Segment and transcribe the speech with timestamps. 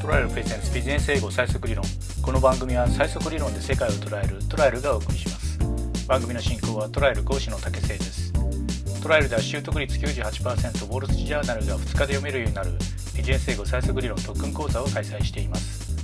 [0.00, 1.84] トライアルプレゼンスビジネス英語最速理論
[2.22, 5.58] この番組は最速理論で世界を捉えるトライアルがお送りします。
[6.08, 8.32] 番組の進行はトライアル講師の竹瀬です。
[9.02, 12.72] トライアルでは習得率98%ウォール・スジャーナルが2日で読めるようになる
[13.14, 15.94] ビジネス英語最速理論特訓講座を開催しています。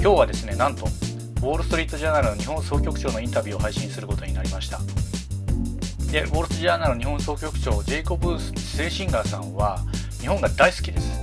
[0.00, 4.78] 今日はですねなんとウォール・ストリート・ジャーナルの日本総局長のインタビューを配信することになりました。
[4.78, 9.80] でウォール・ストリート・ジャーナルの日本総局長ジェイコブ・セイシンガーさんは
[10.20, 11.21] 日本が大好きです。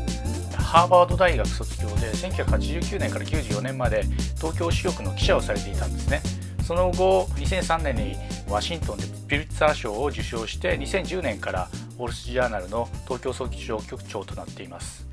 [0.70, 4.04] ハーバード大学卒業で1989年から94年まで
[4.38, 6.22] 東京支局の記者をされていたんですね。
[6.64, 8.16] その後2003年に
[8.48, 15.08] ワシントンでピルツァー賞を受賞して2010年からウォール・ストリー・ジャーナルの東京総局長となっています。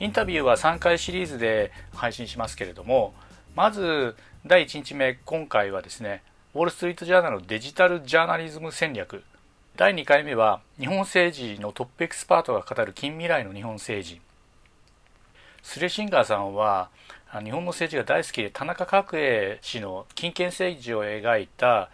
[0.00, 3.12] インタビューは3回シリーズで配信しますけれども
[3.54, 6.22] まず第1日目今回はですね
[6.54, 9.22] ウォール・ストリート・ジャーナルのデジタルジャーナリズム戦略。
[9.76, 14.22] 第2回目は日本政治のトップエキスパートが語る近未来の日本政治。
[15.62, 16.90] スレシンガーさんは
[17.42, 21.88] 日本の政治が大好きで田中角栄氏の金権政治を描いた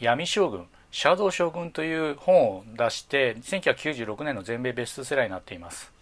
[0.00, 5.92] 闇将軍シャドウ将軍という本を出して1996年の全米ベストセラーになっています。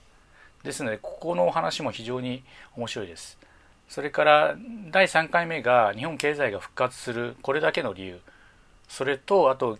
[0.63, 2.45] ですのでここのお話も非常に
[2.77, 3.39] 面白いです。
[3.89, 4.57] それから
[4.91, 8.21] 第3回目が日本経済が復活するこれだけの理由。
[8.89, 9.79] それとあと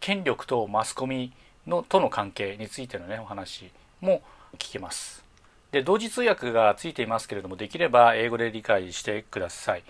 [0.00, 1.32] 権力とマスコミ
[1.66, 3.70] のとの関係についてのねお話
[4.00, 4.22] も
[4.58, 5.25] 聞けます。
[5.76, 9.82] で同時通訳がついていますけれどもできれば英語で理解してください。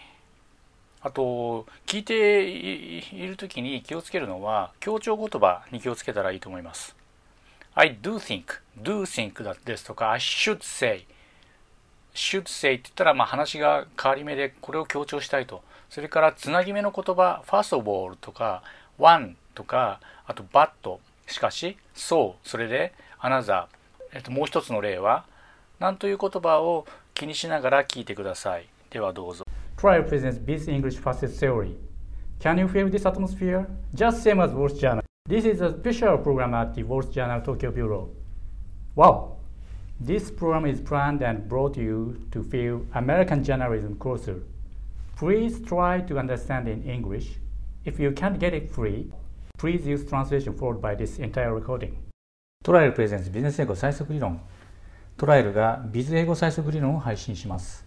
[1.00, 6.96] あと聞いている時に気をつけるのは強調言葉に気をつけたらいいと思います。
[7.76, 11.06] I do think do think だですとか I should say
[12.12, 15.62] should say って言ったらまあ話が変わり目でこれを強調したいと。
[15.88, 18.64] それからつなぎ目の言葉 first of all とか
[18.98, 23.66] one とかあと but しかし so それで another
[24.12, 25.24] えっともう一つの例は
[25.79, 28.67] なんという言葉を気にしながら聞いてください。
[28.89, 29.43] ではどうぞ。
[29.77, 31.75] Trial presents Biz English Facet Theory.
[32.39, 33.67] Can you feel this atmosphere?
[33.93, 35.03] Just same as Wall Journal.
[35.27, 38.09] This is a special program at the Wall Journal Tokyo Bureau.
[38.95, 39.37] Wow!
[39.99, 44.41] This program is planned and brought you to feel American journalism closer.
[45.15, 47.37] Please try to understand in English.
[47.85, 49.11] If you can't get it free,
[49.57, 51.97] please use translation followed by this entire recording.
[52.63, 54.39] トライアルプレゼンスビジネス英語最速理論
[55.16, 57.86] トライルがビズ英語最速理論を配信します。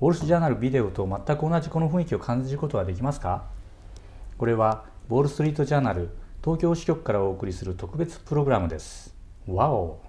[0.00, 3.46] ウォルスジャーナルビデオと全く同じこの雰囲気を感じることはできますか？
[4.38, 6.10] これはウォールストリートジャーナル
[6.44, 9.16] 東京支局からお送りする特別プログラムです。
[9.48, 10.00] わお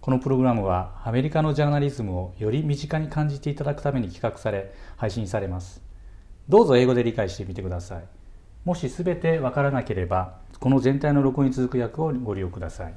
[0.00, 5.82] このプログラムはアメリカのジャーナリズムをより身近に感じていただくために企画され配信されます。
[6.48, 8.04] どうぞ英語で理解してみてください。
[8.64, 12.94] もし全てわからなければこの全体の録音に続く訳をご利用ください。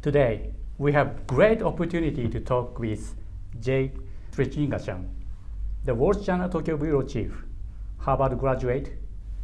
[0.00, 0.50] Today,
[0.80, 3.14] we have great opportunity to talk with
[3.60, 3.92] Jay
[4.32, 5.06] Srichingachan,
[5.84, 7.30] the World China Tokyo Bureau Chief,
[7.98, 8.94] Harvard graduate,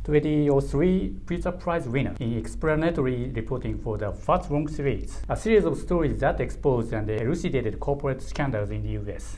[0.05, 5.77] 2003 Pulitzer Prize winner in explanatory reporting for the Fat Wrong series, a series of
[5.77, 9.37] stories that exposed and elucidated corporate scandals in the U.S.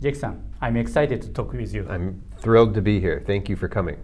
[0.00, 1.88] Jake-san, I'm excited to talk with you.
[1.90, 3.24] I'm thrilled to be here.
[3.26, 3.96] Thank you for coming.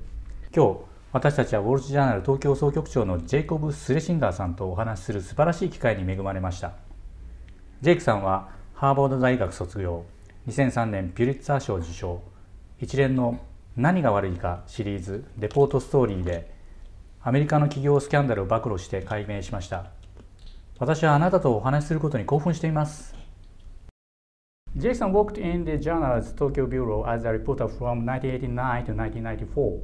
[0.52, 6.72] 今日私たちはウォルト・ジャーナル東京総局長のジェイコブ・スレシンガーさんとお話しする素晴らしい機会に恵まれました
[7.82, 10.04] ジェイクさんはハーバード大学卒業
[10.46, 12.22] 2003年ピュリッツァー賞受賞
[12.78, 13.40] 一連の
[13.76, 16.48] 「何が悪いか」シリーズレポートストーリーで
[17.22, 19.90] アメリカの企業スキャンダルを暴露して解明しました
[20.78, 23.16] 私はあなたとお話しすることに興奮しています
[24.76, 29.80] ジェイクさん worked in the journal's Tokyo Bureau as a reporter from 1989 to 1994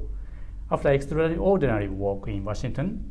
[0.71, 3.11] After extraordinary work in Washington,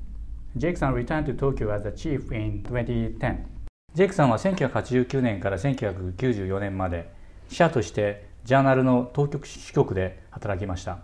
[0.55, 3.56] Jake-san returned to Tokyo as a chief in 2010.
[3.97, 7.09] ジェイクさんは1989年から1994年まで
[7.49, 10.99] 記者としてジャーナルの当局支局で働きました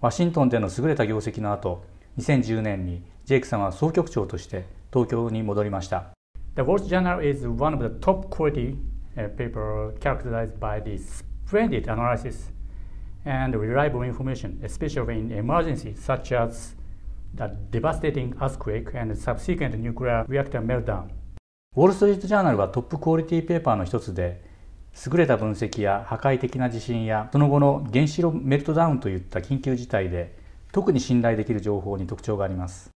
[0.00, 1.82] ワシントンでの優れた業績の後
[2.18, 6.12] 2010年にジェイクさんは総局長として東京に戻りました
[6.54, 8.76] The Wall Street Journal is one of the top quality
[9.16, 12.52] paper characterized by the splendid analysis
[13.24, 16.76] and reliable information, especially in emergencies such as
[17.34, 21.10] the devastating earthquake and subsequent nuclear reactor meltdown.
[21.76, 24.40] ウォール・ストリート・ジャーナルはトップクオリティペーパーの一つで
[25.04, 30.38] 優れた分析や破壊的な地震やその後の原子炉メルトダウンといった緊急事態で
[30.70, 32.90] 特に信頼できる情報に特徴があります。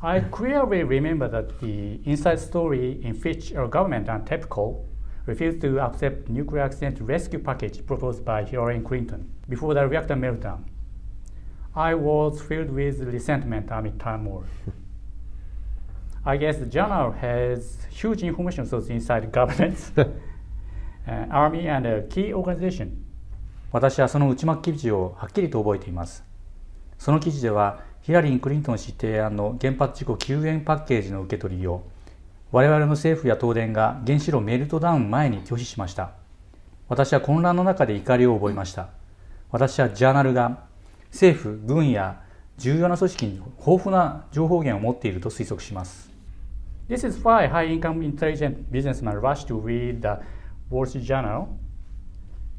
[0.00, 4.80] I clearly remember that the inside story in which our government and TEPCO
[5.26, 10.60] refused to accept nuclear accident rescue package proposed by Hillary Clinton before the reactor meltdown.
[11.74, 14.44] I was filled with resentment amid turmoil.
[16.24, 19.90] I guess the journal has huge information source inside governments.
[19.96, 22.90] uh, army and a key organization.
[23.72, 26.22] 私はその内幕記事をはっきりと覚えています。
[26.96, 31.82] その記事では、ヒラリン・クリントン氏提案の原発事故救援パッケージの受け取りを、
[32.52, 36.12] 我々の政府や東電が原子炉メルトダウン前に拒否しました。
[36.88, 38.90] 私は混乱の中で怒りを覚えました。
[39.50, 40.66] 私はジャーナルが
[41.10, 42.22] 政府、軍や
[42.58, 46.11] 重要な組織に豊富な情報源を持っていると推測します。
[46.92, 50.20] This is why high-income intelligent businessmen rush to read the
[50.68, 51.48] Wall Street Journal.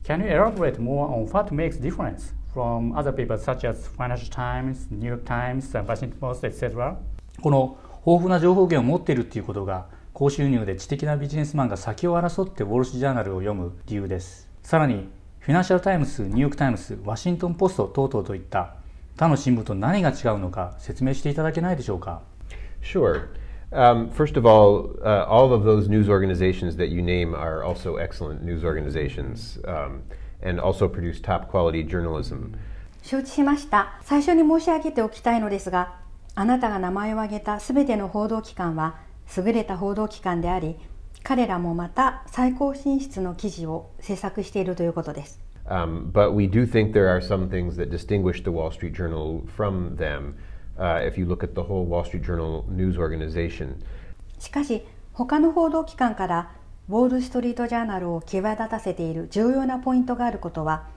[0.03, 4.87] Can you elaborate more on what makes difference from other papers such as Financial Times,
[4.89, 6.97] New York Times, Washington Post, etc.?
[7.43, 7.77] この
[8.07, 9.85] 豊富な情報源を持っているということが
[10.15, 14.49] 高収入で知的なビジネスマンが先を争ってウォール・スジャーナルを読む理由です。
[14.63, 15.09] さらに、
[15.41, 18.77] フィナンシャル・タイムズ、ニューヨーク・タイムズ、ワシントン・ポスト等々といった
[19.15, 22.23] 他の新聞と何が違うのか説明していただけないでしょうか
[22.81, 23.27] Sure.
[23.72, 27.96] Um, first of all, uh, all of those news organizations that you name are also
[27.96, 30.02] excellent news organizations um,
[30.42, 32.56] and also produce top quality journalism.
[33.02, 33.98] 承知しました。
[34.02, 35.96] 最初に申し上げておきたいのですが、
[36.34, 38.96] あなたが名前を挙げたすべての報道機関は
[39.36, 40.76] 優れた報道機関であり、
[41.22, 45.40] 彼らもまた最高進出の記事を制作しているということです。
[45.66, 49.96] Um, but we do think there are some things that distinguish the Wall Street Journal from
[49.96, 50.34] them.
[50.77, 53.75] Uh, if you look at the whole Wall Street Journal news organization.
[54.39, 54.83] しかし、
[55.13, 56.51] 他の報道機関から
[56.89, 60.87] ウォール・ストリート・ジャーナルを際立たせている重要なポイントがあることは、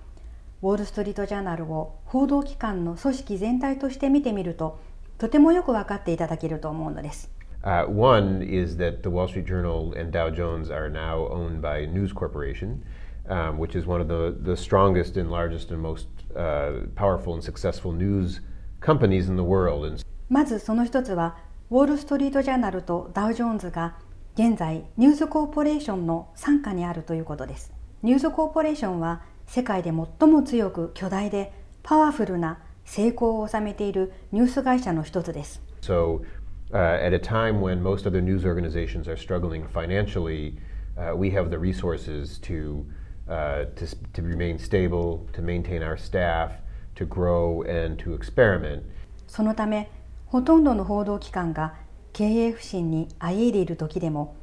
[0.63, 4.81] ウォール・ストリート・ジャーナルを報道機関の組織全体として見てみると、
[5.19, 7.31] とてもよく分かっていただけると思うのです。
[7.63, 12.13] Uh, one is that the Wall Street Journal and Dow Jones are now owned by News
[12.13, 12.83] Corporation,
[13.29, 16.07] um, which is one of the, the strongest and largest and most
[16.37, 18.41] uh, powerful and successful news
[18.87, 20.05] companies in the world.
[20.29, 21.37] まずその一つは、
[21.71, 23.97] ウォール・ストリート・ジャーナルとダウ・ジョーンズが
[24.35, 27.73] 現在ニューズコーポレーションの傘下にあるということです。
[28.03, 31.53] ニューズコーポレーションは世界で最も強く巨大で
[31.83, 35.61] パワフルな成功を収めているニュース会社の一つです。
[35.81, 36.23] So,
[36.71, 40.59] uh, at a time when most other news organizations are struggling financially,
[40.97, 42.85] uh, we have the resources to,
[43.29, 46.53] uh, to, to remain stable, to maintain our staff,
[46.97, 48.83] to grow and to experiment.
[49.29, 49.91] そのため、
[50.27, 51.75] ほとんどの報道機関が
[52.13, 54.37] 経営不振にあえいでいる時でも、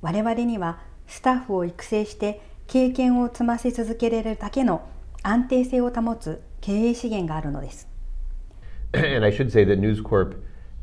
[0.00, 4.88] 我々にはスタッフを育成して経験を積ませ続けられるだけの
[5.22, 7.88] 安定性を保つ経営資源があるのです。
[8.92, 10.36] And I should say that News Corp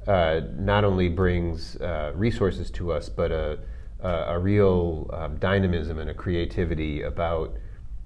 [0.07, 3.57] uh, not only brings uh, resources to us, but a,
[4.01, 7.51] a, a real um, dynamism and a creativity about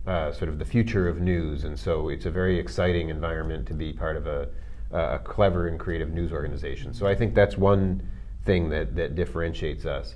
[0.07, 1.63] uh, sort of the future of news.
[1.63, 4.47] And so it's a very exciting environment to be part of a,
[4.91, 6.93] a clever and creative news organization.
[6.93, 8.01] So I think that's one
[8.45, 10.15] thing that, that differentiates us.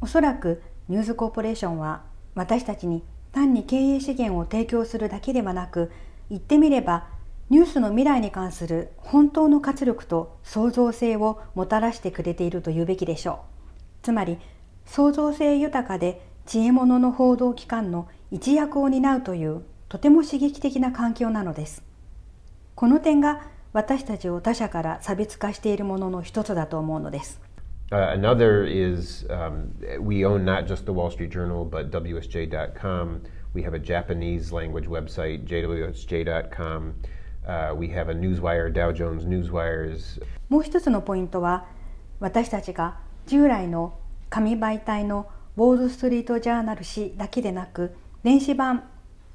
[0.00, 2.02] おそらくニューズコーポレーションは
[2.34, 5.90] 私たちに単に経営資源を提供するだけではなく
[6.30, 7.06] 言ってみれば
[7.50, 13.36] ニュースの未来に関する本当の活力と創造性をもたらしてくれていると言うべきでしょう
[14.02, 14.38] つまり
[14.86, 21.84] 創造性豊かで知恵者の報道機関の一役を担うというとても刺激的な環境なのです。
[22.74, 23.42] この点が
[23.72, 27.40] 私たちを他者から差別化しているものの一つだと思うのです。
[27.92, 29.70] Uh, another is um,
[30.00, 33.22] we own not just the Wall Street Journal, but WSJ.com.
[33.54, 36.94] We have a Japanese language website, JWSJ.com.
[37.46, 40.20] Uh, we have a newswire, Dow Jones Newswires.
[40.48, 41.66] もう一つのポイントは、
[42.18, 43.96] 私たちが従来の
[44.28, 48.84] 紙媒体のウォール・ストリート・ジャーナル紙だけでなく、電子版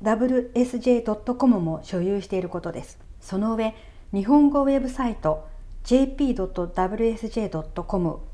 [0.02, 2.98] wsj.com も所有していることです。
[3.22, 3.76] その上、
[4.12, 5.48] 日本語ウェブサイト
[5.84, 6.60] jp.wsj.com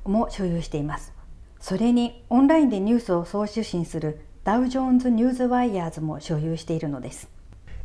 [0.05, 1.13] も所有しています。
[1.59, 7.29] それにオンラインでニュースを送受信するダウ・ジョーンズ・ニューズ・ワイヤーズも所有しているのです。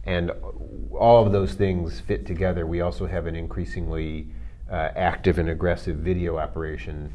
[0.06, 0.32] And
[0.92, 2.64] all of those things fit together.
[2.64, 4.26] We also have an increasingly
[4.70, 7.10] uh, active and aggressive video operation.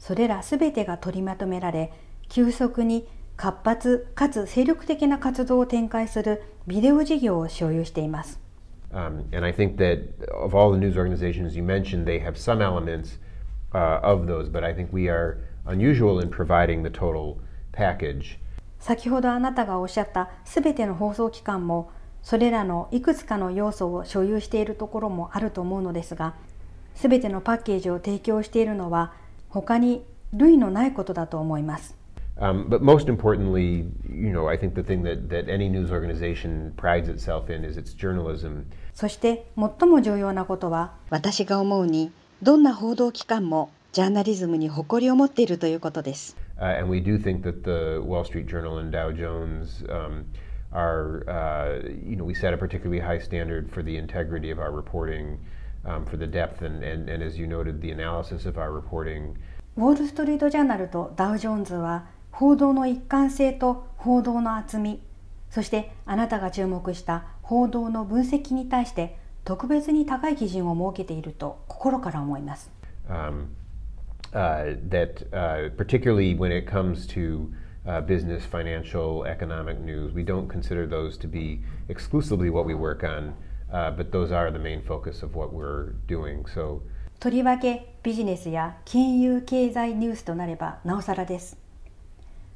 [0.00, 1.92] それらすべてが取りまとめられ、
[2.28, 8.40] 急速に活発かつ精力的な活動を展開するビデオ事業を所有しています。
[8.92, 13.18] Um, and I think that of all the news organizations you mentioned, they have some elements
[13.72, 17.38] uh, of those, but I think we are unusual in providing the total
[17.72, 18.38] package.
[18.78, 21.90] 先ほどあなたがおっしゃったすべての放送機関も
[22.22, 26.34] それらのいくつかの要素を所有しているところもあると思うのですが、
[26.94, 29.12] すべてのパッケージを提供しているのは
[29.48, 31.96] 他に類のないことだと思います。
[32.36, 37.08] Um, but most importantly, you know, I think the thing that, that any news organization prides
[37.08, 38.66] itself in is its journalism.
[38.92, 42.12] そして最も重要なことは私が思うに
[42.42, 46.36] どんな報道機関もジャーナリズムに誇りを持っているということです。
[46.60, 50.24] Uh, and we do think that the Wall Street Journal and Dow Jones um,
[50.72, 54.72] are, uh, you know, we set a particularly high standard for the integrity of our
[54.72, 55.38] reporting,
[55.84, 59.36] um, for the depth and, and, and, as you noted, the analysis of our reporting.
[59.76, 65.00] ウォール・ストリート・ジャーナルとダウ・ジョーンズは報道の一貫性と報道の厚み
[65.50, 72.72] そしてあなたが注目した報道の分析に対して特別に高い基準を設けていると心から思います。
[73.08, 73.50] Um,
[74.32, 77.52] uh, that uh, particularly when it comes to
[77.86, 83.04] uh, business, financial, economic news, we don't consider those to be exclusively what we work
[83.04, 83.34] on,
[83.72, 86.42] uh, but those are the main focus of what we're doing.
[86.52, 86.80] So
[87.20, 91.63] とりわけビジネスや金融経済ニュースとなればなおさらです。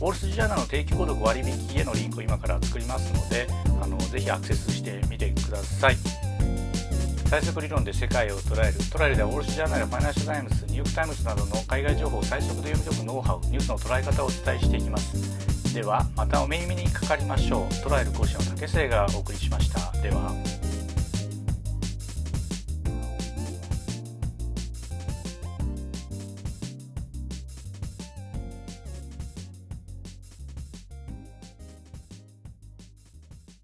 [0.00, 3.46] ォール・ストリート・ジャーナルの定期購読割引へのリンクを今から作りますので
[3.80, 6.25] あのぜひアクセスしてみてください。
[7.28, 15.74] 最速理論で世界を捉えるトライルではウォール・ストリート・ジャーナルファイナンシャル・タイムズニューヨーク・タイムズなどの海外情報を最速で読み解くノウハウニュースの捉え方をお伝えしていきます。
[15.74, 17.82] ではまたお目にかかりましょう。
[17.82, 19.92] トライル講師の竹末がお送りしました。
[20.00, 20.65] では。